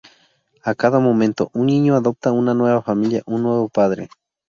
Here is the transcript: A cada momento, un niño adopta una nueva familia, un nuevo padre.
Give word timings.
A 0.63 0.73
cada 0.73 0.97
momento, 0.97 1.51
un 1.53 1.67
niño 1.67 1.95
adopta 1.95 2.31
una 2.31 2.55
nueva 2.55 2.81
familia, 2.81 3.21
un 3.27 3.43
nuevo 3.43 3.69
padre. 3.69 4.09